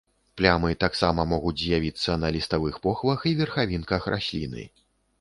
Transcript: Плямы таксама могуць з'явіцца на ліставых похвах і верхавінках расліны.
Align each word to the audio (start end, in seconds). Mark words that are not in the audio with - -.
Плямы 0.39 0.71
таксама 0.83 1.25
могуць 1.33 1.59
з'явіцца 1.65 2.17
на 2.23 2.33
ліставых 2.39 2.83
похвах 2.89 3.31
і 3.33 3.37
верхавінках 3.45 4.13
расліны. 4.19 4.71